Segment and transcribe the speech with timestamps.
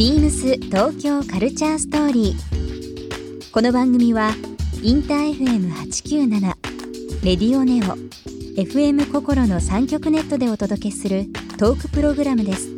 [0.00, 3.52] ビームス東京カルチャーストーリー。
[3.52, 4.30] この番組は
[4.82, 6.40] インター FM897
[7.22, 7.98] レディオネオ
[8.58, 11.26] FM 心の三極ネットでお届けする
[11.58, 12.70] トークプログラムです。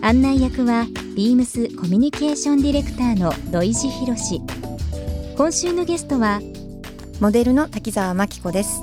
[0.00, 4.40] 案内役はビームスコミュニケーションディレクターの土井地博。
[5.36, 6.40] 今週のゲストは
[7.20, 8.80] モデルの滝沢眞規子です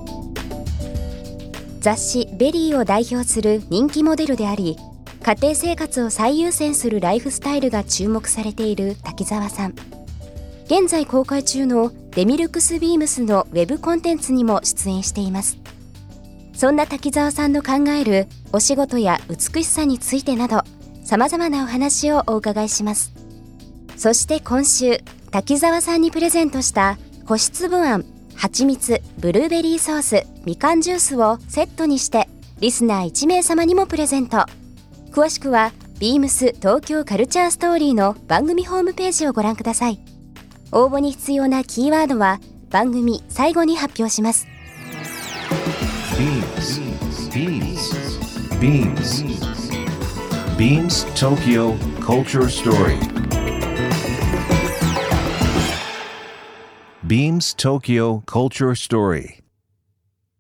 [1.80, 4.78] 雑誌 VERY を代表する人気モデルであり
[5.26, 9.74] 家庭生活を最優先するライフスタイルが注目されている滝沢さん。
[10.66, 15.58] 現在公開中のデミルクスビームスのウェブコンテンツにも出演しています。
[16.54, 20.62] そんな滝沢さんの考えるお仕事や美しさについてなど
[21.04, 23.12] 様々なお話をお伺いします。
[23.98, 25.00] そして今週
[25.32, 34.46] 滝沢さんにプレゼントした個室部案蜂蜜ブルーベリーソースみかんジュースをセットにしてリスナー1名様にもプレゼント。
[35.16, 40.02] 詳しくはビームス東京カルチャーストーリーの番組ホームページをご覧ください
[40.74, 44.46] 応募に必要なキーワードは番組最後に発表します
[46.18, 46.82] Beams.
[47.32, 47.94] Beams.
[48.60, 49.24] Beams.
[50.58, 53.00] Beams Tokyo Culture Story.
[57.08, 59.40] Beams Tokyo Culture Story.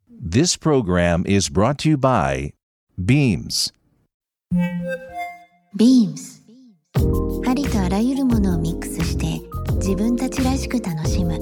[0.09, 2.51] This program is brought to you by
[2.97, 3.71] Beams.
[5.75, 6.41] ビームス
[7.47, 9.41] ありとあらゆるものをミックスして
[9.75, 11.37] 自分たちらしく楽しむ。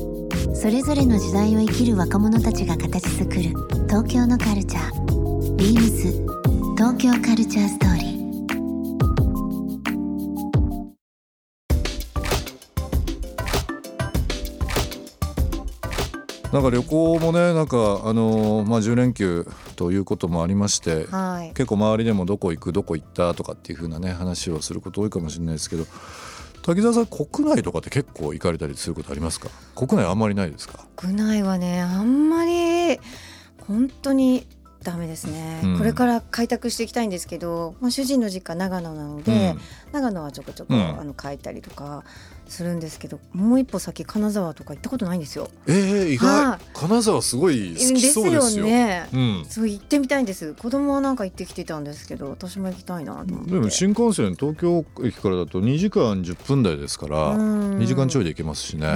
[0.56, 3.42] それぞれの時代を生きる若者たちが形作る
[3.88, 5.56] 東京のカルチャー。
[5.58, 6.12] ビームス
[6.76, 8.14] 東京カルチャーストーリー。
[16.52, 19.48] なんか旅行もねなんかあのーまあ10連休
[19.84, 21.50] ということもありまして、はい。
[21.50, 25.86] 結構周りでもどこ行くどこ行ったとかっていう風なね話をすること多いかもしれないですけど
[26.62, 29.50] 滝沢さん国内とかって結構行かれたりすることありますか？
[29.76, 30.86] 国内あんまりないですか？
[30.96, 32.98] 国内はねあんまり
[33.68, 34.48] 本当に
[34.84, 35.78] ダメですね、うん。
[35.78, 39.56] これから開拓していきたいんですけど、まあ、主人の実家長野なので、
[39.92, 41.00] 長野はちょこちょこ、うん。
[41.00, 42.04] あの帰ったりとか
[42.48, 45.50] するんですけどもう一歩先金沢とか行ったことないんですよ。
[45.68, 48.66] えー、意は外金沢すごい好きそうですよ。
[48.66, 49.08] ね。
[49.14, 49.46] うん。
[49.48, 50.54] そう行ってみたいんです。
[50.54, 53.52] 子供はなんか行ってきてたんですけど私も行きたいなと思って。
[53.52, 57.78] でも新幹線東京駅からだと2時間10分台ですからうん。
[57.80, 58.88] 2時間ちょいで行けますしね。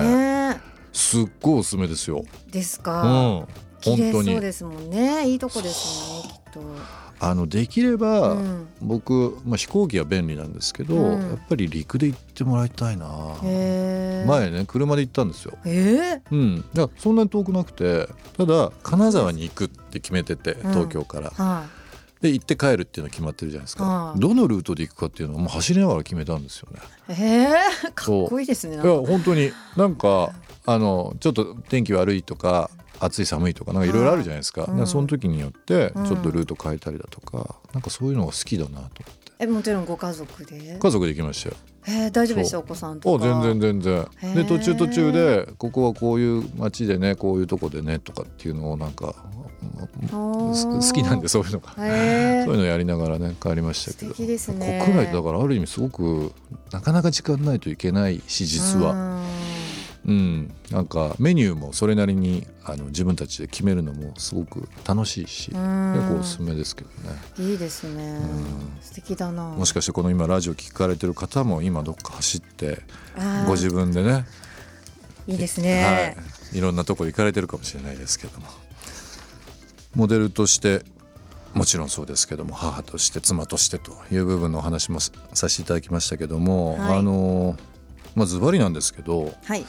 [0.50, 0.62] ね。
[0.94, 2.24] すっごいおすすめですよ。
[2.52, 5.30] ですうか、ん綺麗そう本当にですもんね。
[5.30, 7.08] いいとこですよねきっと。
[7.20, 8.68] あのできれば、うん。
[8.82, 11.30] 僕、まあ、飛行機は便利なんですけど、うん。
[11.30, 13.08] やっぱり陸で行ってもらいたいな。
[13.42, 15.58] 前ね車で行ったんですよ。
[15.66, 20.72] えうん、いやそんなに遠くなくてただ金沢に行くって決めててうん。
[20.72, 21.66] 東京から、ー、は
[22.22, 24.20] で行って帰るっていうの決まってるじゃないですか、はい。
[24.20, 26.80] どのルートで行くかっていうのをもう走りながら決めたんですよね。
[27.10, 30.34] い、えー、 かっこいいですねいや本当になんか
[30.66, 32.70] あのちょっと天気悪いとか
[33.00, 36.06] 暑い寒いとかなんかいろいろあるじゃないですか,、その時によってうん。
[36.06, 40.78] ちょっとルート変えたりだとか、なんかそういうのが好きだなと思ってえもちろんご家族で？
[40.80, 41.56] 家族で行きましたよ。
[41.90, 44.36] えー、大丈夫でしたお子さんとおか全然全然。
[44.36, 49.16] で途中途中でここはこういう街でねこういうとこでねとかっていうのをなんか
[50.12, 50.54] 好
[50.94, 51.74] きなんでそういうのが。
[51.76, 54.12] そういうのやりながらね帰りましたけど。
[54.14, 54.82] 素敵ですね。
[54.84, 56.34] 国内だからある意味すごく
[56.72, 58.94] なかなか時間ないといけないし実は。
[58.94, 59.24] は
[60.08, 60.54] うん。
[60.72, 65.60] なんかメニューもそれなりにあの自分たちで決めるのもすごく楽しいし結
[66.10, 67.50] 構おすすめですけどね。
[67.52, 68.20] いいですね。
[68.22, 68.82] うん。
[68.82, 69.44] 素敵だな。
[69.50, 72.82] もしかしてこの今ラジオ聞かれてる方も今どっか走って
[73.46, 74.26] ご自分でね
[75.28, 76.24] いいですね、は
[76.54, 78.48] い、いろんなとこ行かれてるかもしれないですけども。
[79.96, 80.84] モデルとして
[81.54, 87.00] もちろんそうですけども母として妻としてという部分のお話もささせていただきましたけども、はい。
[87.00, 87.58] あの
[88.16, 89.66] まあズバリなんですけどはい。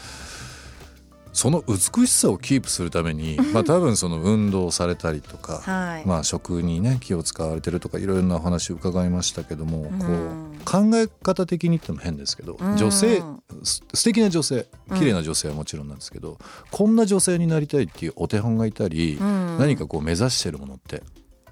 [1.31, 6.07] その美しさをキープするために、まあ、多分その運動されたりとか、はい。
[6.07, 9.99] まあ、食にね気を使われてるとかいろいろなお話を伺いましたけども、うん。
[10.01, 12.77] こう考え方的に言っても変ですけど、うん。
[12.77, 13.23] 女性
[13.63, 14.67] す素敵な女性
[14.97, 16.39] 綺麗な女性はもちろんなんですけど、
[16.73, 19.59] こんな女性になりたいっていうお手本がいたり、うん。
[19.59, 21.05] 何かこう目指してるものって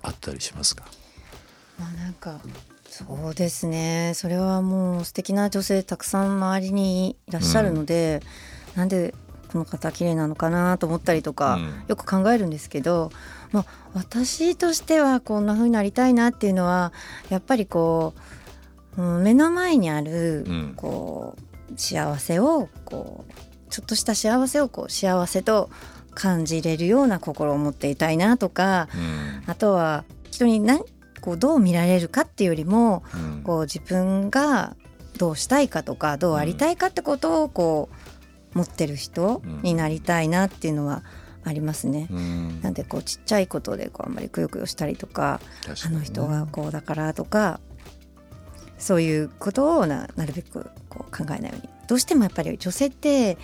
[0.02, 0.84] あったりしますか、
[1.78, 2.40] まあなんか
[2.96, 4.12] そうですね。
[4.14, 8.22] それはもう素敵な女性たくさん周りにいらっしゃるので、
[8.75, 9.14] なんで
[9.52, 11.84] この方綺麗なのかなと思ったりとか、うん。
[11.88, 13.10] よく考えるんですけど、
[13.52, 16.94] まあ、私としてはこんな風になりたいなっていうのは
[17.28, 18.14] やっぱりこ
[18.96, 20.72] う、うん、目の前にあるうん。
[20.75, 21.37] こ
[21.70, 23.32] う幸せをこう
[23.69, 25.69] ちょっとした幸せをこう幸せと
[26.14, 29.50] 感じれるような心を持っていたいなとかうん。
[29.50, 30.82] あとは人に何
[31.26, 33.43] こうどう見られるかっていうよりもうん。
[33.43, 34.76] こう自分が
[35.19, 37.88] どうしたいかとかどうありたいかってことをこ
[38.55, 41.02] う持ってる人になりたいなっていうのは
[41.44, 42.06] ありますね。
[42.11, 42.61] うん。
[42.62, 45.75] なんでこうちっちゃいことでこうあんまりくよくよしたりとかね。
[45.90, 47.58] の人がこうだからとか
[48.79, 51.69] そういうことをななるべくこう考えないように。
[51.88, 53.37] どうしてもやっぱり女性って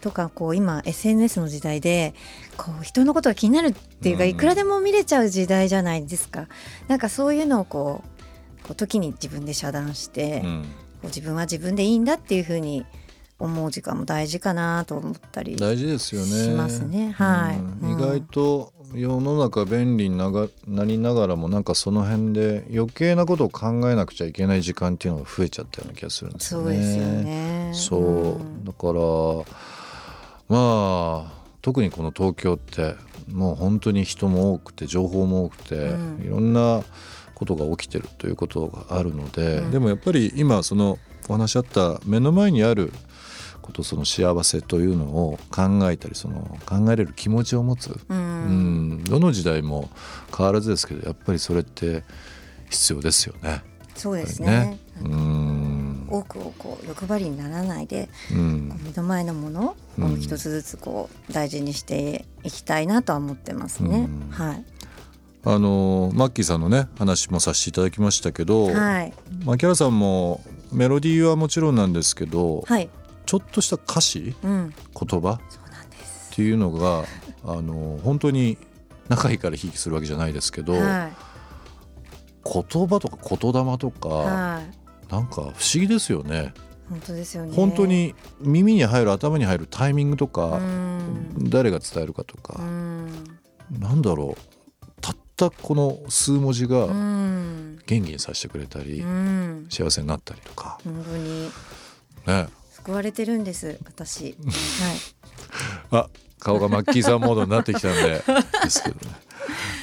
[0.00, 2.14] とかこう今 SNS の時代で
[2.56, 4.30] こう人のことが気になるっていうかうん。
[4.30, 6.48] いくらでも見れちゃう時代じゃないですか。
[6.88, 10.52] なんかそういうのをこうこう時に自分で遮断して、こうん。
[10.62, 12.84] う自分は自分でいいんだっていうふうに
[13.38, 16.26] 思う時間も大事かなと思ったり大事ですよね。
[16.26, 17.12] しますね。
[17.12, 17.56] はい。
[17.58, 17.90] うん。
[17.92, 17.98] うん。
[17.98, 26.64] 意外と世の中便利にながなりながらもなんかその辺で余計なことを考えなくちゃいけない時間っていうのが増えちゃったような気がするんですよね。
[26.64, 27.70] そうですよね。
[27.74, 29.00] そう、んだから
[30.48, 32.94] まあ特にこの東京って
[33.28, 36.24] もう本当に人も多くて情報も多くて、うん。
[36.24, 36.82] いろんな
[37.34, 39.70] ことが起きてるということがあるので、うん。
[39.70, 40.98] でもやっぱり今その
[41.28, 42.92] お話あった目の前にある
[43.62, 48.98] ことその幸せというのを考えたりその考えれる気持ちを持つ、ううん。
[48.98, 49.90] ん、どの時代も
[50.36, 52.04] 変わらずですけどやっぱりそれって
[52.70, 53.62] 必要ですよね。
[53.96, 54.78] そうですね。
[55.02, 55.10] り。
[55.10, 55.25] うん
[56.08, 64.08] 多くをこう欲張りにならないで、うん目の前のものをうん一つずつこう大事にしていきたいなとは思ってますね。
[64.08, 64.64] うんはい。
[65.44, 69.12] あのマッキーさんのね話もさせていただきましたけど、はい。
[69.44, 70.42] 牧原さんも
[70.72, 72.88] メロディーはもちろんなんですけど、はい。
[73.26, 74.74] ちょっとした歌詞うん。
[74.98, 75.40] 言葉？
[75.48, 76.30] そうなんです。
[76.32, 77.04] っていうのが
[77.44, 78.58] あの本当に
[79.08, 81.10] 仲いいからひいきするわけじゃないですけど、は
[82.44, 83.92] 言葉とか言霊とい。
[83.92, 84.85] か、はい。
[85.10, 86.52] なんか不思議ですよね
[86.88, 87.52] 本当ですよね。
[87.54, 91.48] 本当に耳に入る頭に入るタイミングとうか、ん。
[91.50, 93.24] 誰が伝えるかとかう、ん。
[93.72, 97.78] なんだろうたったこの数文字うがん。
[97.86, 99.66] 元気にさせてくれたり、うん。
[99.68, 101.50] 幸せになったりとか本当に
[102.26, 103.78] ね救われてるんです。
[103.84, 104.36] 私。
[105.90, 106.06] はい。
[106.06, 106.08] あ
[106.38, 108.22] 顔がマッキーさんモードになってきたんで
[108.62, 109.16] ですけどね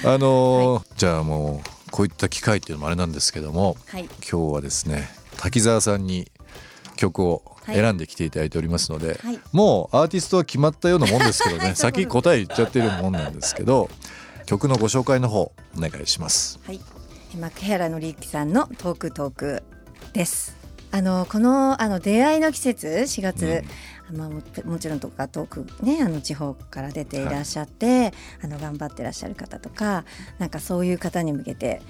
[0.05, 4.05] あのー じゃあもうこういった機会っていうのもあれなんですけどもはい。
[4.27, 5.07] 今日はですね
[5.37, 6.31] 滝沢さんに
[6.95, 13.91] 曲を選んできていただいておりますので、はいもうアーティストは決まったようなもんですけどね 先答え言っちゃってるもんなんですけど
[14.47, 16.59] 曲のご紹介の方お願いします。
[16.65, 16.81] はい、
[17.39, 19.63] 牧原紀之さんのトークトーク
[20.13, 20.55] です。
[20.89, 23.63] あのこのあの出会いの季節4月、
[24.13, 30.05] まあ、ももちろんとか遠くねあの地方から出ていらっしゃって、あの頑張ってらっしゃる方とか
[30.39, 31.81] なんかそういう方に向けて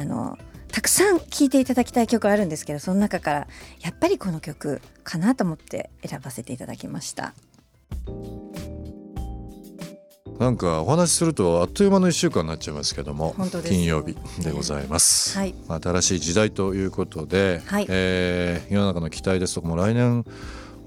[0.00, 0.38] あの
[0.70, 3.46] たくさん聴いていただきたい曲あるんですけどその中から
[3.80, 7.34] やっぱりこの曲かなと思って選ばせていただきました。
[10.38, 15.54] なんかお話しするとあっという間の1週間になっちゃいますけども金曜日でございます、はい。
[15.68, 17.86] まあ新しい時代ということで、はい。
[17.90, 20.24] えー世の中の期待ですとかも来年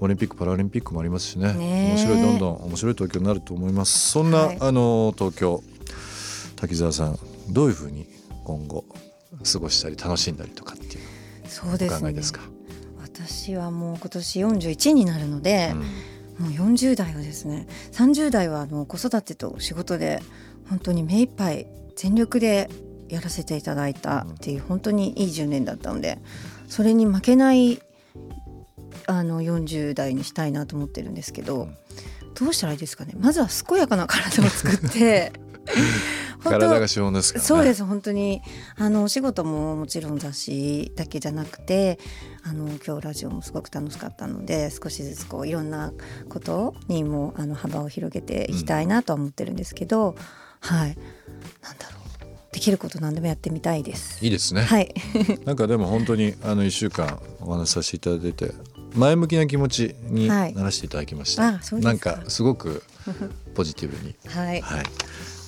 [0.00, 1.54] オリンピック・パラリンピックもありますしね。
[1.54, 4.10] 面白いどんどん面白い東京になると思います。
[4.10, 4.58] そんな、はい。
[4.60, 5.62] あの東京
[6.56, 7.18] 滝沢さん
[7.50, 8.06] どういうふうに
[8.44, 8.84] 今後
[9.52, 11.00] 過ごしたり楽しんだりとかっていう
[11.48, 11.96] そうですね。
[11.98, 12.40] お考えですか、
[13.02, 15.80] 私はもう今年41になるので、うん。
[16.38, 20.20] もう40代はですね30代はあの子育てと仕事で
[20.68, 22.68] 本当に目いっぱい全力で
[23.08, 26.18] やらせていただいたっていう本当にいい10年だったので
[26.68, 27.80] それに負けない
[29.06, 31.68] あの40代にしたいなと思ってるんですけど
[32.34, 33.14] どうしたらいいですかね？
[33.18, 35.32] まずは健やかな体を作って
[36.42, 37.46] 体が資本ですからね。
[37.46, 38.42] そうです本当に。
[38.76, 41.98] あのお仕事ももちろん雑誌だけじゃなくて
[42.42, 45.92] あの今日ラジオもすごく楽しかったので少しずつこういろんな
[46.28, 50.16] ことにもあの幅を広げていきたいなとは思ってるんですけど、
[50.60, 50.96] はい。
[51.62, 52.04] なんだろう。
[52.52, 54.24] できること何でもやってみたいです。
[54.24, 54.94] いいですね、はい、
[55.44, 58.54] なんかでも本当にあの1週間お話しさせていただいて
[58.94, 60.54] 前向きな気持ちになはい。
[60.54, 62.10] らせていただきました、あそうですか。
[62.12, 62.82] なんかすごく
[63.54, 64.84] ポジティブに、はい、あはい、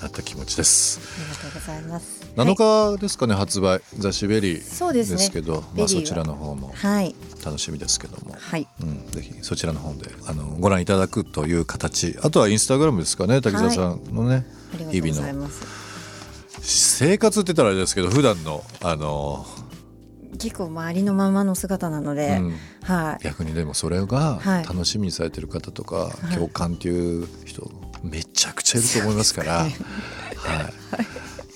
[0.02, 1.00] なった気持ちです。
[1.18, 2.26] りがとうございます。
[2.36, 3.80] 7日ですかね、発売。
[3.98, 5.30] 雑誌 VERY そうですね。
[5.32, 5.62] けど、ベリーは。
[5.76, 12.18] まあ、そちらの方もはい、楽しみですけども、はい、うん、ぜひそちらの方であのご覧いただくという形。
[12.22, 15.86] あとはインスタグラムですかね滝沢さんのね、ありがとうございます。
[16.62, 19.46] 生活って言ったらあれですけど普段のあの、
[20.38, 22.54] 結構周りのままの姿なので、うん。
[22.82, 24.64] はい、逆にでもそれがはい。
[24.64, 26.34] 楽しみにされてる方とか、い。
[26.34, 27.70] 共感っていう人
[28.02, 29.70] めちゃくちゃいると思いますから、はい、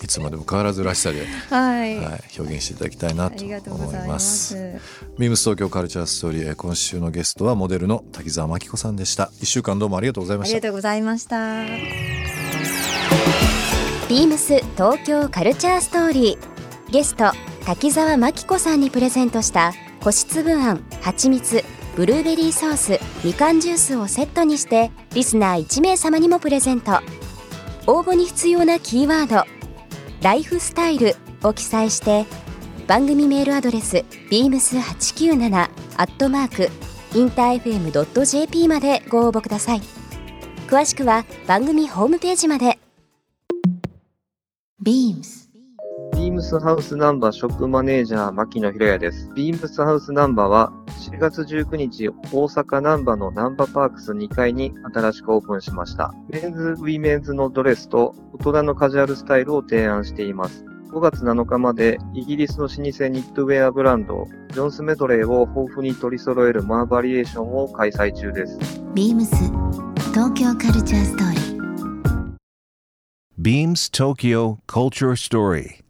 [0.05, 0.09] い。
[0.09, 4.49] つまでも変わらずらしさで、はい、はい、表現していただきたいなあとりがとうご思いまざいます。
[4.49, 4.81] す。
[5.19, 9.31] ビームス東京カルチャーストーリー今週のゲストはモデルの滝沢真紀子さんでした。
[9.41, 10.57] 一週間どうもありがとうございました。
[10.57, 11.65] ありがとうございました。
[14.09, 16.61] ビームス東京カルチャーストーリー。
[16.91, 21.63] ゲスト滝沢真紀子さんにプレゼントした個室部あん蜂蜜
[21.95, 27.01] ブルーベリーソースみかんジュースをセットにしてリスナー1名様にもプレゼント。
[27.87, 29.45] 応募に必要なキーワード
[30.23, 32.27] 「ライフスタイル」を記載して
[32.87, 36.71] 番組メールアドレス beams897 アットマーク
[37.19, 39.83] インター FM.jp までご応募ください。
[40.69, 42.79] 詳しくは番組ホームページまで。
[44.85, 45.50] beams
[46.41, 49.29] ムスハウスナンバーショップマネージャー牧野博也です。
[49.35, 50.73] ビームスハウスナンバーは
[51.11, 52.15] 4月19日大
[52.47, 56.15] 阪ナンバーのナンバーパークス2階に新しくオープンしました。
[56.31, 60.65] メンズ、ウィメンズのドレスと大人のカジュアルスタイルを提案しています。
[60.91, 68.59] 5月7日までイギリスの老舗ニットウェアブランドジョンスメドレーを豊富に取り揃える more variation を開催中です。
[68.95, 69.37] ビームス
[70.15, 71.41] 東京カルチャーストーリー
[73.39, 75.90] Beams Tokyo Culture Story.